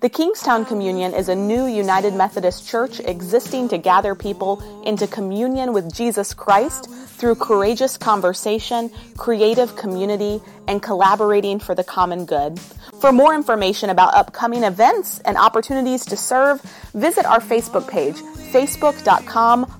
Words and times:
The 0.00 0.08
Kingstown 0.08 0.64
Communion 0.64 1.12
is 1.12 1.28
a 1.28 1.34
new 1.34 1.66
United 1.66 2.14
Methodist 2.14 2.66
church 2.66 3.00
existing 3.00 3.68
to 3.68 3.76
gather 3.76 4.14
people 4.14 4.82
into 4.82 5.06
communion 5.06 5.74
with 5.74 5.92
Jesus 5.92 6.32
Christ 6.32 6.88
through 6.90 7.34
courageous 7.34 7.98
conversation, 7.98 8.90
creative 9.18 9.76
community, 9.76 10.40
and 10.66 10.82
collaborating 10.82 11.58
for 11.58 11.74
the 11.74 11.84
common 11.84 12.24
good. 12.24 12.58
For 12.98 13.12
more 13.12 13.34
information 13.34 13.90
about 13.90 14.14
upcoming 14.14 14.64
events 14.64 15.18
and 15.20 15.36
opportunities 15.36 16.06
to 16.06 16.16
serve, 16.16 16.62
visit 16.94 17.26
our 17.26 17.40
Facebook 17.40 17.86
page, 17.86 18.16
facebook.com 18.52 19.79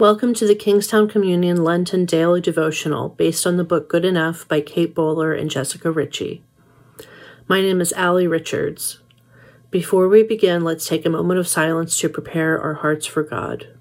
Welcome 0.00 0.32
to 0.36 0.46
the 0.46 0.54
Kingstown 0.54 1.10
Communion 1.10 1.62
Lenten 1.62 2.06
Daily 2.06 2.40
Devotional 2.40 3.10
based 3.10 3.46
on 3.46 3.58
the 3.58 3.64
book 3.64 3.86
Good 3.90 4.06
Enough 4.06 4.48
by 4.48 4.62
Kate 4.62 4.94
Bowler 4.94 5.34
and 5.34 5.50
Jessica 5.50 5.90
Richie. 5.90 6.42
My 7.46 7.60
name 7.60 7.82
is 7.82 7.92
Ali 7.92 8.26
Richards. 8.26 9.00
Before 9.70 10.08
we 10.08 10.22
begin, 10.22 10.64
let's 10.64 10.88
take 10.88 11.04
a 11.04 11.10
moment 11.10 11.38
of 11.38 11.46
silence 11.46 11.98
to 11.98 12.08
prepare 12.08 12.58
our 12.58 12.72
hearts 12.76 13.04
for 13.04 13.22
God. 13.22 13.76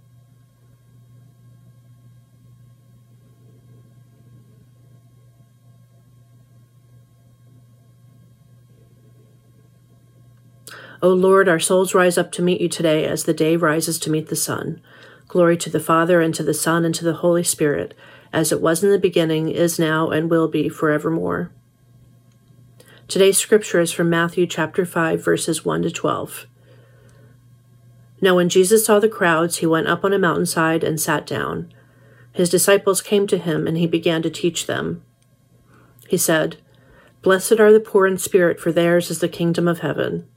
O 11.02 11.08
Lord, 11.08 11.48
our 11.48 11.60
souls 11.60 11.94
rise 11.94 12.18
up 12.18 12.30
to 12.34 12.42
meet 12.42 12.60
you 12.60 12.68
today 12.68 13.06
as 13.06 13.24
the 13.24 13.34
day 13.34 13.56
rises 13.56 13.98
to 14.00 14.12
meet 14.12 14.28
the 14.28 14.36
sun. 14.36 14.82
Glory 15.30 15.56
to 15.58 15.70
the 15.70 15.80
Father, 15.80 16.22
and 16.22 16.34
to 16.34 16.42
the 16.42 16.56
Son, 16.56 16.84
and 16.84 16.96
to 16.96 17.06
the 17.06 17.14
Holy 17.14 17.44
Spirit, 17.44 17.94
as 18.34 18.52
it 18.52 18.60
was 18.60 18.84
in 18.84 18.90
the 18.90 18.98
beginning, 18.98 19.48
is 19.48 19.78
now, 19.78 20.10
and 20.10 20.28
will 20.28 20.48
be 20.48 20.68
forevermore. 20.68 21.52
Today's 23.08 23.38
scripture 23.38 23.80
is 23.80 23.92
from 23.92 24.10
Matthew 24.10 24.48
chapter 24.48 24.86
5, 24.86 25.24
verses 25.24 25.64
1 25.64 25.84
to 25.84 25.92
12. 25.92 26.48
Now, 28.22 28.38
when 28.38 28.50
Jesus 28.50 28.84
saw 28.84 29.00
the 29.00 29.08
crowds, 29.08 29.58
he 29.58 29.68
went 29.68 29.88
up 29.88 30.04
on 30.04 30.14
a 30.14 30.18
mountainside 30.18 30.84
and 30.84 31.00
sat 31.00 31.28
down. 31.28 31.72
His 32.34 32.50
disciples 32.50 33.00
came 33.00 33.28
to 33.28 33.38
him, 33.38 33.68
and 33.68 33.78
he 33.78 33.86
began 33.86 34.24
to 34.24 34.32
teach 34.32 34.66
them. 34.66 35.04
He 36.08 36.18
said, 36.18 36.58
Blessed 37.22 37.60
are 37.60 37.72
the 37.72 37.80
poor 37.80 38.08
in 38.08 38.18
spirit, 38.18 38.60
for 38.60 38.72
theirs 38.72 39.12
is 39.12 39.20
the 39.20 39.30
kingdom 39.30 39.68
of 39.68 39.82
heaven. 39.82 40.28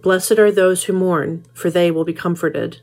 Blessed 0.00 0.38
are 0.38 0.52
those 0.52 0.84
who 0.84 0.92
mourn, 0.92 1.46
for 1.54 1.70
they 1.70 1.90
will 1.90 2.04
be 2.04 2.12
comforted. 2.12 2.82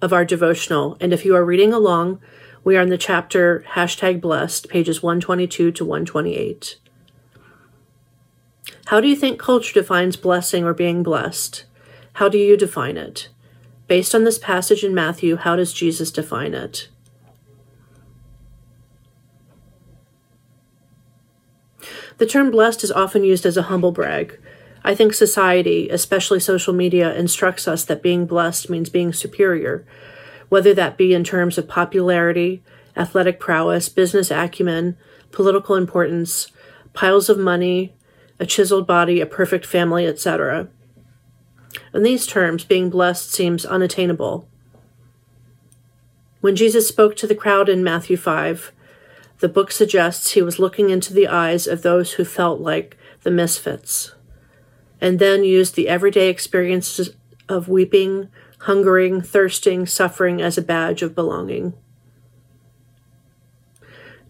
of 0.00 0.12
our 0.12 0.24
devotional, 0.24 0.96
and 1.00 1.12
if 1.12 1.24
you 1.24 1.34
are 1.34 1.44
reading 1.44 1.72
along, 1.72 2.20
we 2.64 2.76
are 2.76 2.82
in 2.82 2.90
the 2.90 2.98
chapter 2.98 3.64
hashtag 3.70 4.20
blessed, 4.20 4.68
pages 4.68 5.02
122 5.02 5.72
to 5.72 5.84
128. 5.84 6.78
How 8.86 9.00
do 9.00 9.08
you 9.08 9.16
think 9.16 9.38
culture 9.38 9.74
defines 9.74 10.16
blessing 10.16 10.64
or 10.64 10.74
being 10.74 11.02
blessed? 11.02 11.64
How 12.14 12.28
do 12.28 12.38
you 12.38 12.56
define 12.56 12.96
it? 12.96 13.28
Based 13.86 14.14
on 14.14 14.24
this 14.24 14.38
passage 14.38 14.84
in 14.84 14.94
Matthew, 14.94 15.36
how 15.36 15.56
does 15.56 15.72
Jesus 15.72 16.10
define 16.10 16.54
it? 16.54 16.88
The 22.18 22.26
term 22.26 22.50
blessed 22.50 22.82
is 22.82 22.92
often 22.92 23.24
used 23.24 23.46
as 23.46 23.56
a 23.56 23.62
humble 23.62 23.92
brag. 23.92 24.38
I 24.88 24.94
think 24.94 25.12
society, 25.12 25.90
especially 25.90 26.40
social 26.40 26.72
media, 26.72 27.14
instructs 27.14 27.68
us 27.68 27.84
that 27.84 28.02
being 28.02 28.24
blessed 28.24 28.70
means 28.70 28.88
being 28.88 29.12
superior, 29.12 29.84
whether 30.48 30.72
that 30.72 30.96
be 30.96 31.12
in 31.12 31.24
terms 31.24 31.58
of 31.58 31.68
popularity, 31.68 32.62
athletic 32.96 33.38
prowess, 33.38 33.90
business 33.90 34.30
acumen, 34.30 34.96
political 35.30 35.74
importance, 35.74 36.50
piles 36.94 37.28
of 37.28 37.38
money, 37.38 37.92
a 38.40 38.46
chiseled 38.46 38.86
body, 38.86 39.20
a 39.20 39.26
perfect 39.26 39.66
family, 39.66 40.06
etc. 40.06 40.68
In 41.92 42.02
these 42.02 42.26
terms, 42.26 42.64
being 42.64 42.88
blessed 42.88 43.30
seems 43.30 43.66
unattainable. 43.66 44.48
When 46.40 46.56
Jesus 46.56 46.88
spoke 46.88 47.14
to 47.16 47.26
the 47.26 47.34
crowd 47.34 47.68
in 47.68 47.84
Matthew 47.84 48.16
5, 48.16 48.72
the 49.40 49.50
book 49.50 49.70
suggests 49.70 50.30
he 50.30 50.40
was 50.40 50.58
looking 50.58 50.88
into 50.88 51.12
the 51.12 51.28
eyes 51.28 51.66
of 51.66 51.82
those 51.82 52.14
who 52.14 52.24
felt 52.24 52.62
like 52.62 52.96
the 53.22 53.30
misfits, 53.30 54.14
and 55.00 55.18
then 55.18 55.44
used 55.44 55.74
the 55.74 55.88
everyday 55.88 56.28
experiences 56.28 57.10
of 57.48 57.68
weeping, 57.68 58.28
hungering, 58.60 59.20
thirsting, 59.20 59.86
suffering 59.86 60.42
as 60.42 60.58
a 60.58 60.62
badge 60.62 61.02
of 61.02 61.14
belonging. 61.14 61.74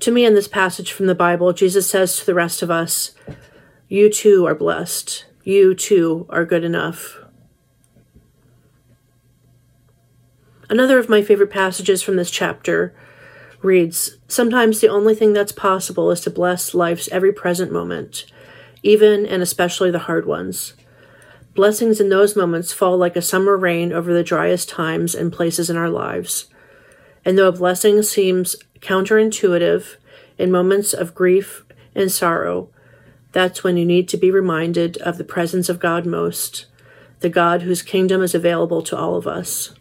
To 0.00 0.12
me, 0.12 0.24
in 0.24 0.34
this 0.34 0.48
passage 0.48 0.92
from 0.92 1.06
the 1.06 1.14
Bible, 1.14 1.52
Jesus 1.52 1.90
says 1.90 2.16
to 2.16 2.26
the 2.26 2.34
rest 2.34 2.62
of 2.62 2.70
us, 2.70 3.12
You 3.88 4.10
too 4.10 4.46
are 4.46 4.54
blessed. 4.54 5.24
You 5.42 5.74
too 5.74 6.26
are 6.28 6.44
good 6.44 6.62
enough. 6.62 7.18
Another 10.70 10.98
of 10.98 11.08
my 11.08 11.22
favorite 11.22 11.50
passages 11.50 12.02
from 12.02 12.16
this 12.16 12.30
chapter 12.30 12.94
reads 13.62 14.18
Sometimes 14.28 14.80
the 14.80 14.88
only 14.88 15.14
thing 15.14 15.32
that's 15.32 15.52
possible 15.52 16.10
is 16.10 16.20
to 16.20 16.30
bless 16.30 16.74
life's 16.74 17.08
every 17.08 17.32
present 17.32 17.72
moment, 17.72 18.26
even 18.82 19.26
and 19.26 19.42
especially 19.42 19.90
the 19.90 20.00
hard 20.00 20.26
ones. 20.26 20.74
Blessings 21.54 22.00
in 22.00 22.08
those 22.08 22.36
moments 22.36 22.72
fall 22.72 22.96
like 22.96 23.16
a 23.16 23.22
summer 23.22 23.56
rain 23.56 23.92
over 23.92 24.12
the 24.12 24.22
driest 24.22 24.68
times 24.68 25.14
and 25.14 25.32
places 25.32 25.68
in 25.68 25.76
our 25.76 25.90
lives. 25.90 26.46
And 27.24 27.36
though 27.36 27.48
a 27.48 27.52
blessing 27.52 28.02
seems 28.02 28.54
counterintuitive 28.80 29.96
in 30.38 30.50
moments 30.50 30.94
of 30.94 31.14
grief 31.14 31.64
and 31.94 32.12
sorrow, 32.12 32.70
that's 33.32 33.64
when 33.64 33.76
you 33.76 33.84
need 33.84 34.08
to 34.08 34.16
be 34.16 34.30
reminded 34.30 34.96
of 34.98 35.18
the 35.18 35.24
presence 35.24 35.68
of 35.68 35.80
God 35.80 36.06
most, 36.06 36.66
the 37.20 37.28
God 37.28 37.62
whose 37.62 37.82
kingdom 37.82 38.22
is 38.22 38.34
available 38.34 38.82
to 38.82 38.96
all 38.96 39.16
of 39.16 39.26
us. 39.26 39.74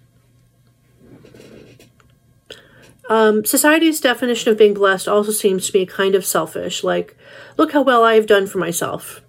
Um, 3.10 3.46
society's 3.46 4.02
definition 4.02 4.52
of 4.52 4.58
being 4.58 4.74
blessed 4.74 5.08
also 5.08 5.32
seems 5.32 5.70
to 5.70 5.78
me 5.78 5.86
kind 5.86 6.14
of 6.14 6.26
selfish, 6.26 6.84
like, 6.84 7.16
look 7.58 7.72
how 7.72 7.82
well 7.82 8.04
I 8.04 8.16
have 8.16 8.28
done 8.28 8.48
for 8.48 8.58
myself. 8.58 9.22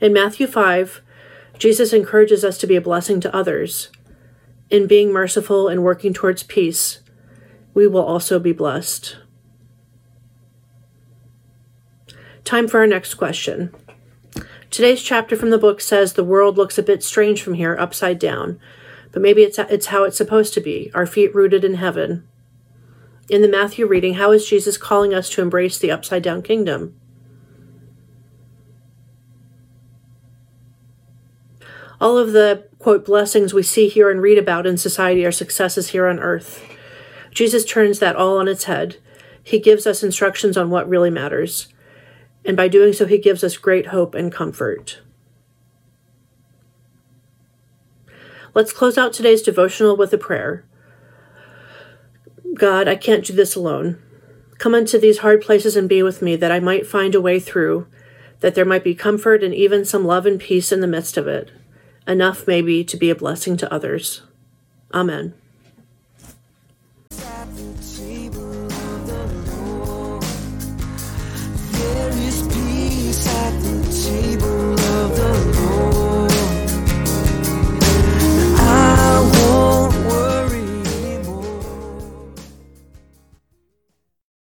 In 0.00 0.12
Matthew 0.12 0.46
5, 0.46 1.00
Jesus 1.58 1.92
encourages 1.92 2.44
us 2.44 2.58
to 2.58 2.66
be 2.66 2.76
a 2.76 2.80
blessing 2.80 3.20
to 3.20 3.34
others. 3.34 3.90
In 4.68 4.86
being 4.86 5.12
merciful 5.12 5.68
and 5.68 5.82
working 5.82 6.12
towards 6.12 6.42
peace, 6.42 7.00
we 7.72 7.86
will 7.86 8.04
also 8.04 8.38
be 8.38 8.52
blessed. 8.52 9.16
Time 12.44 12.68
for 12.68 12.80
our 12.80 12.86
next 12.86 13.14
question. 13.14 13.74
Today's 14.70 15.02
chapter 15.02 15.36
from 15.36 15.50
the 15.50 15.58
book 15.58 15.80
says 15.80 16.12
the 16.12 16.24
world 16.24 16.56
looks 16.58 16.76
a 16.78 16.82
bit 16.82 17.02
strange 17.02 17.42
from 17.42 17.54
here, 17.54 17.76
upside 17.78 18.18
down, 18.18 18.58
but 19.10 19.22
maybe 19.22 19.42
it's, 19.42 19.58
it's 19.58 19.86
how 19.86 20.04
it's 20.04 20.16
supposed 20.16 20.52
to 20.54 20.60
be, 20.60 20.90
our 20.94 21.06
feet 21.06 21.34
rooted 21.34 21.64
in 21.64 21.74
heaven. 21.74 22.26
In 23.32 23.40
the 23.40 23.48
Matthew 23.48 23.86
reading, 23.86 24.16
how 24.16 24.30
is 24.32 24.46
Jesus 24.46 24.76
calling 24.76 25.14
us 25.14 25.30
to 25.30 25.40
embrace 25.40 25.78
the 25.78 25.90
upside 25.90 26.22
down 26.22 26.42
kingdom? 26.42 26.94
All 31.98 32.18
of 32.18 32.32
the, 32.32 32.68
quote, 32.78 33.06
blessings 33.06 33.54
we 33.54 33.62
see 33.62 33.88
here 33.88 34.10
and 34.10 34.20
read 34.20 34.36
about 34.36 34.66
in 34.66 34.76
society 34.76 35.24
are 35.24 35.32
successes 35.32 35.88
here 35.92 36.06
on 36.06 36.18
earth. 36.18 36.62
Jesus 37.30 37.64
turns 37.64 38.00
that 38.00 38.16
all 38.16 38.36
on 38.36 38.48
its 38.48 38.64
head. 38.64 38.98
He 39.42 39.58
gives 39.58 39.86
us 39.86 40.02
instructions 40.02 40.58
on 40.58 40.68
what 40.68 40.86
really 40.86 41.08
matters. 41.08 41.68
And 42.44 42.54
by 42.54 42.68
doing 42.68 42.92
so, 42.92 43.06
he 43.06 43.16
gives 43.16 43.42
us 43.42 43.56
great 43.56 43.86
hope 43.86 44.14
and 44.14 44.30
comfort. 44.30 45.00
Let's 48.52 48.74
close 48.74 48.98
out 48.98 49.14
today's 49.14 49.40
devotional 49.40 49.96
with 49.96 50.12
a 50.12 50.18
prayer. 50.18 50.66
God, 52.54 52.88
I 52.88 52.96
can't 52.96 53.24
do 53.24 53.32
this 53.32 53.54
alone. 53.54 54.00
Come 54.58 54.74
into 54.74 54.98
these 54.98 55.18
hard 55.18 55.42
places 55.42 55.76
and 55.76 55.88
be 55.88 56.02
with 56.02 56.22
me 56.22 56.36
that 56.36 56.52
I 56.52 56.60
might 56.60 56.86
find 56.86 57.14
a 57.14 57.20
way 57.20 57.40
through, 57.40 57.86
that 58.40 58.54
there 58.54 58.64
might 58.64 58.84
be 58.84 58.94
comfort 58.94 59.42
and 59.42 59.54
even 59.54 59.84
some 59.84 60.04
love 60.04 60.26
and 60.26 60.38
peace 60.38 60.70
in 60.70 60.80
the 60.80 60.86
midst 60.86 61.16
of 61.16 61.26
it 61.26 61.50
enough 62.06 62.46
maybe 62.46 62.82
to 62.84 62.96
be 62.96 63.10
a 63.10 63.14
blessing 63.14 63.56
to 63.56 63.72
others. 63.72 64.22
Amen. 64.92 65.34